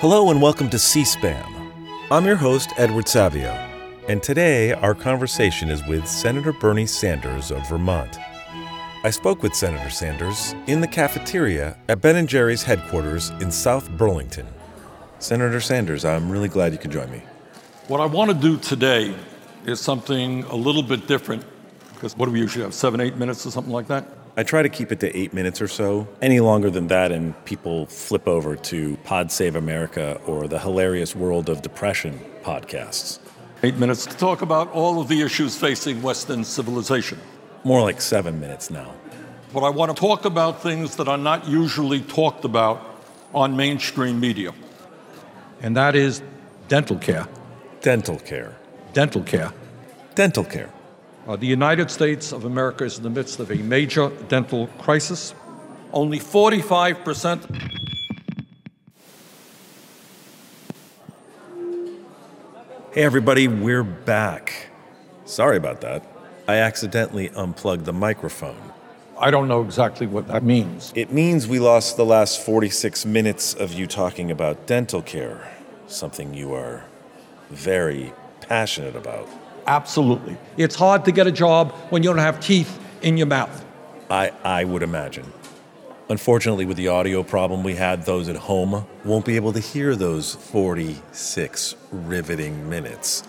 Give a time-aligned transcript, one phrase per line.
[0.00, 1.44] Hello and welcome to C SPAM.
[2.10, 3.50] I'm your host, Edward Savio,
[4.08, 8.18] and today our conversation is with Senator Bernie Sanders of Vermont.
[9.04, 13.90] I spoke with Senator Sanders in the cafeteria at Ben & Jerry's headquarters in South
[13.98, 14.46] Burlington.
[15.18, 17.22] Senator Sanders, I'm really glad you could join me.
[17.86, 19.14] What I want to do today
[19.66, 21.44] is something a little bit different
[21.92, 24.08] because what do we usually have, seven, eight minutes or something like that?
[24.36, 26.06] I try to keep it to eight minutes or so.
[26.22, 31.16] Any longer than that, and people flip over to Pod Save America or the Hilarious
[31.16, 33.18] World of Depression podcasts.
[33.62, 37.18] Eight minutes to talk about all of the issues facing Western civilization.
[37.64, 38.94] More like seven minutes now.
[39.52, 42.80] But I want to talk about things that are not usually talked about
[43.34, 44.54] on mainstream media.
[45.60, 46.22] And that is
[46.68, 47.26] dental care.
[47.80, 48.56] Dental care.
[48.92, 49.52] Dental care.
[50.14, 50.70] Dental care.
[51.30, 55.32] Uh, the United States of America is in the midst of a major dental crisis.
[55.92, 57.70] Only 45%.
[62.92, 64.70] Hey, everybody, we're back.
[65.24, 66.04] Sorry about that.
[66.48, 68.72] I accidentally unplugged the microphone.
[69.16, 70.92] I don't know exactly what that means.
[70.96, 75.48] It means we lost the last 46 minutes of you talking about dental care,
[75.86, 76.86] something you are
[77.50, 79.28] very passionate about.
[79.66, 80.36] Absolutely.
[80.56, 83.64] It's hard to get a job when you don't have teeth in your mouth.
[84.10, 85.32] I, I would imagine.
[86.08, 89.94] Unfortunately, with the audio problem we had, those at home won't be able to hear
[89.94, 93.22] those 46 riveting minutes.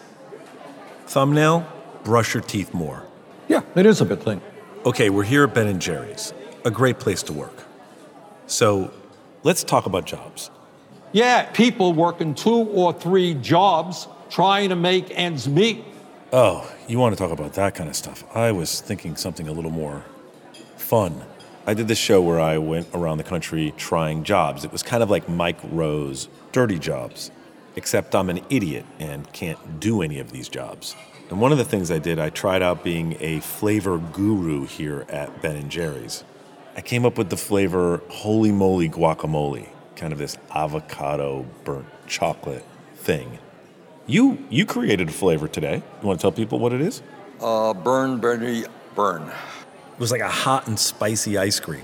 [1.06, 1.68] Thumbnail,
[2.04, 3.06] brush your teeth more.
[3.48, 4.42] Yeah, it is a big thing.
[4.84, 6.34] Okay, we're here at Ben & Jerry's,
[6.66, 7.66] a great place to work.
[8.48, 8.92] So
[9.44, 10.50] let's talk about jobs.
[11.12, 15.84] Yeah, people working two or three jobs trying to make ends meet.
[16.34, 18.24] Oh, you want to talk about that kind of stuff?
[18.34, 20.06] I was thinking something a little more
[20.78, 21.24] fun.
[21.68, 24.64] I did this show where I went around the country trying jobs.
[24.64, 27.32] It was kind of like Mike Rowe's Dirty Jobs,
[27.76, 30.96] except I'm an idiot and can't do any of these jobs.
[31.30, 35.06] And one of the things I did, I tried out being a flavor guru here
[35.10, 36.24] at Ben & Jerry's.
[36.78, 39.68] I came up with the flavor holy moly guacamole,
[39.98, 42.64] kind of this avocado burnt chocolate
[42.96, 43.38] thing.
[44.08, 45.84] You you created a flavor today.
[46.02, 47.02] You want to tell people what it is?
[47.40, 49.24] Uh, burn, Bernie, burn.
[49.24, 51.84] It was like a hot and spicy ice cream.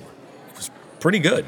[0.52, 1.46] It was pretty good.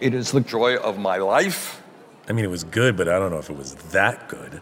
[0.00, 1.82] It is the joy of my life.
[2.28, 4.60] I mean, it was good, but I don't know if it was that good.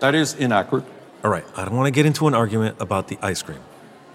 [0.00, 0.84] That is inaccurate.
[1.24, 3.60] All right, I don't want to get into an argument about the ice cream.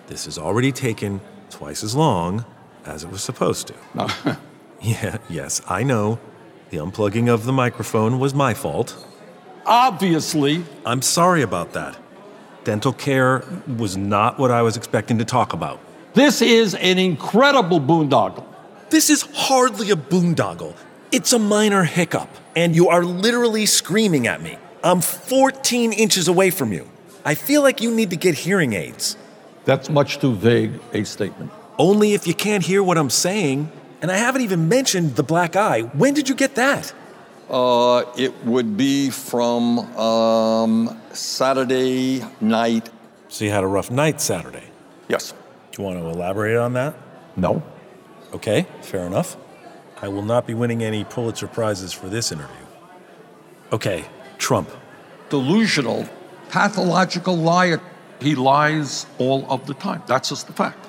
[0.08, 1.20] This has already taken
[1.50, 2.46] twice as long
[2.86, 3.74] as it was supposed to.
[3.94, 4.08] No.
[4.82, 6.20] Yeah, yes, I know.
[6.70, 8.98] The unplugging of the microphone was my fault.
[9.66, 11.98] Obviously, I'm sorry about that.
[12.66, 13.44] Dental care
[13.78, 15.80] was not what I was expecting to talk about.
[16.14, 18.46] this is an incredible boondoggle.
[18.90, 20.76] This is hardly a boondoggle.
[21.12, 24.58] It's a minor hiccup, and you are literally screaming at me.
[24.84, 26.90] I'm 14 inches away from you.
[27.26, 29.18] I feel like you need to get hearing aids.
[29.66, 31.52] That's much too vague a statement.
[31.78, 33.72] Only if you can't hear what I'm saying.
[34.02, 35.82] And I haven't even mentioned the black eye.
[35.82, 36.94] When did you get that?
[37.50, 42.90] Uh, it would be from um, Saturday night.
[43.28, 44.64] So you had a rough night Saturday.
[45.10, 45.34] Yes.
[45.72, 46.96] Do you want to elaborate on that?
[47.36, 47.64] No.
[48.34, 49.38] Okay, fair enough.
[50.02, 52.66] I will not be winning any Pulitzer Prizes for this interview.
[53.72, 54.06] Okay,
[54.38, 54.70] Trump.
[55.30, 56.08] Delusional,
[56.50, 57.82] pathological liar.
[58.20, 60.04] He lies all of the time.
[60.08, 60.86] That's just the fact.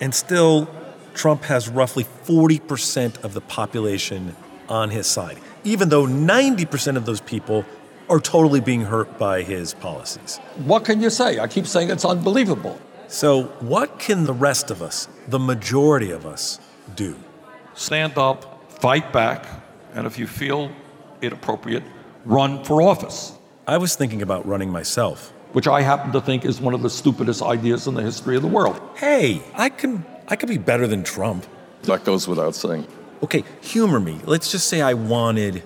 [0.00, 0.68] And still,
[1.14, 4.36] Trump has roughly 40% of the population
[4.68, 7.64] on his side, even though 90% of those people
[8.08, 10.38] are totally being hurt by his policies.
[10.64, 11.38] What can you say?
[11.38, 12.80] I keep saying it's unbelievable.
[13.08, 16.60] So, what can the rest of us, the majority of us,
[16.94, 17.16] do?
[17.74, 19.46] Stand up, fight back,
[19.94, 20.70] and if you feel
[21.20, 21.82] it appropriate,
[22.24, 23.32] run for office,
[23.66, 25.32] I was thinking about running myself.
[25.52, 28.42] which I happen to think is one of the stupidest ideas in the history of
[28.42, 28.78] the world.
[28.96, 31.46] Hey, I can I could be better than Trump.
[31.84, 32.86] That goes without saying.
[33.22, 34.20] Okay, humor me.
[34.24, 35.62] Let's just say I wanted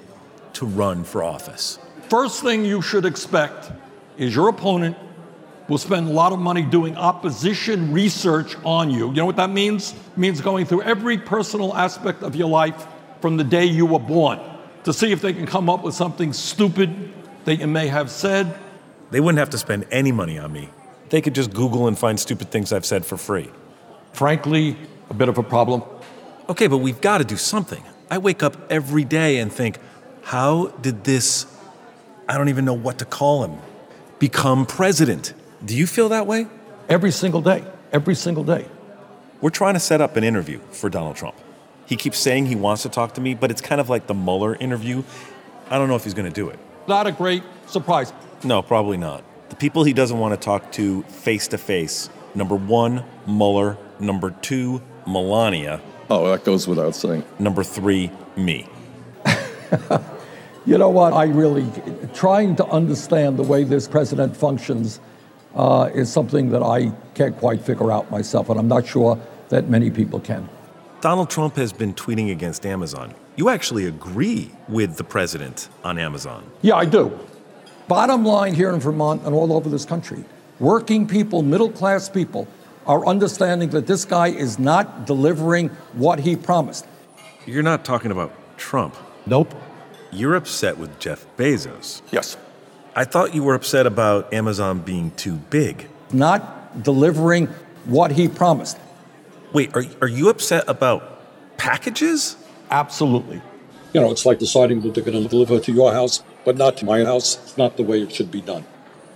[0.55, 1.79] to run for office.
[2.09, 3.71] First thing you should expect
[4.17, 4.97] is your opponent
[5.69, 9.09] will spend a lot of money doing opposition research on you.
[9.09, 9.93] You know what that means?
[9.93, 12.87] It means going through every personal aspect of your life
[13.21, 14.41] from the day you were born
[14.85, 17.12] to see if they can come up with something stupid
[17.44, 18.59] that you may have said.
[19.11, 20.69] They wouldn't have to spend any money on me.
[21.11, 23.50] They could just Google and find stupid things I've said for free.
[24.12, 24.77] Frankly,
[25.11, 25.82] a bit of a problem.
[26.53, 27.83] Okay, but we've got to do something.
[28.11, 29.79] I wake up every day and think,
[30.21, 31.47] how did this,
[32.29, 33.59] I don't even know what to call him,
[34.19, 35.33] become president?
[35.65, 36.47] Do you feel that way?
[36.91, 38.67] Every single day, every single day.
[39.41, 41.37] We're trying to set up an interview for Donald Trump.
[41.87, 44.13] He keeps saying he wants to talk to me, but it's kind of like the
[44.15, 45.05] Mueller interview.
[45.71, 46.59] I don't know if he's going to do it.
[46.87, 48.13] Not a great surprise.
[48.45, 49.25] No, probably not.
[49.49, 53.79] The people he doesn't want to talk to face to face number one, Mueller.
[53.99, 55.81] Number two, Melania.
[56.14, 57.25] Oh, that goes without saying.
[57.38, 58.69] Number three, me.
[60.64, 61.12] You know what?
[61.12, 61.67] I really,
[62.14, 65.00] trying to understand the way this president functions
[65.56, 69.19] uh, is something that I can't quite figure out myself, and I'm not sure
[69.49, 70.49] that many people can.
[71.00, 73.12] Donald Trump has been tweeting against Amazon.
[73.35, 76.49] You actually agree with the president on Amazon.
[76.61, 77.19] Yeah, I do.
[77.88, 80.25] Bottom line here in Vermont and all over this country,
[80.61, 82.47] working people, middle class people,
[82.87, 86.87] are understanding that this guy is not delivering what he promised.
[87.46, 88.96] You're not talking about Trump.
[89.26, 89.55] Nope.
[90.11, 92.02] You're upset with Jeff Bezos.
[92.11, 92.37] Yes.
[92.94, 95.88] I thought you were upset about Amazon being too big.
[96.12, 97.46] Not delivering
[97.87, 98.79] what he promised.
[99.52, 101.20] Wait, are, are you upset about
[101.56, 102.37] packages?
[102.70, 103.40] Absolutely.
[103.93, 106.76] You know, it's like deciding that they're going to deliver to your house, but not
[106.79, 107.37] to my house.
[107.43, 108.64] It's not the way it should be done.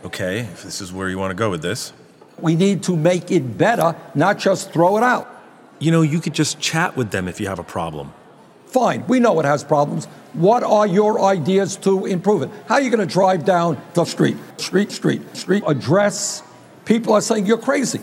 [0.05, 1.93] Okay, if this is where you want to go with this.
[2.41, 5.29] We need to make it better, not just throw it out.
[5.79, 8.13] You know, you could just chat with them if you have a problem.
[8.67, 10.07] Fine, we know it has problems.
[10.33, 12.51] What are your ideas to improve it?
[12.67, 16.43] How are you going to drive down the street, street, street, street, address?
[16.85, 18.01] People are saying you're crazy.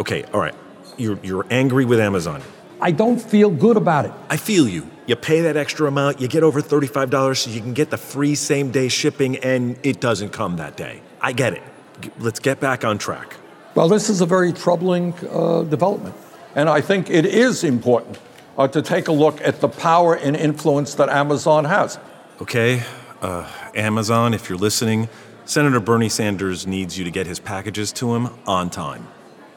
[0.00, 0.54] Okay, all right.
[0.96, 2.40] You're, you're angry with Amazon.
[2.80, 4.12] I don't feel good about it.
[4.30, 4.88] I feel you.
[5.06, 8.34] You pay that extra amount, you get over $35 so you can get the free
[8.34, 11.00] same day shipping, and it doesn't come that day.
[11.20, 11.62] I get it.
[12.00, 13.36] G- Let's get back on track.
[13.76, 16.14] Well, this is a very troubling uh, development.
[16.54, 18.18] And I think it is important
[18.56, 21.98] uh, to take a look at the power and influence that Amazon has.
[22.40, 22.82] Okay,
[23.20, 25.10] uh, Amazon, if you're listening,
[25.44, 29.08] Senator Bernie Sanders needs you to get his packages to him on time.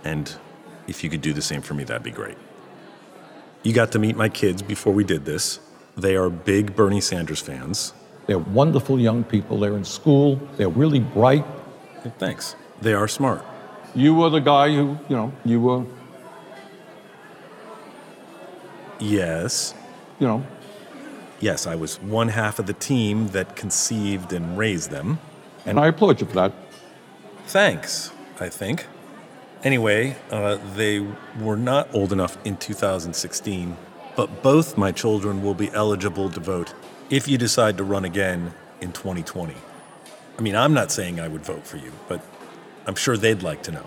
[0.04, 0.36] And
[0.86, 2.38] if you could do the same for me, that'd be great.
[3.64, 5.62] You got to meet my kids before we did this.
[5.96, 7.94] They are big Bernie Sanders fans.
[8.28, 9.60] They're wonderful young people.
[9.60, 10.36] They're in school.
[10.58, 11.46] They're really bright.
[12.18, 12.58] Thanks.
[12.82, 13.46] They are smart.
[13.96, 15.86] You were the guy who, you know, you were,
[19.00, 19.74] Yes.
[20.20, 20.44] you know,
[21.42, 25.20] Yes, I was one half of the team that conceived and raised them.
[25.66, 26.52] and I applaud you for that.
[27.48, 28.86] Thanks, I think.
[29.64, 31.00] Anyway, uh, they
[31.40, 33.78] were not old enough in 2016,
[34.18, 36.74] but both my children will be eligible to vote
[37.10, 39.54] if you decide to run again in 2020.
[40.38, 42.22] I mean, I'm not saying I would vote for you, but
[42.86, 43.86] I'm sure they'd like to know.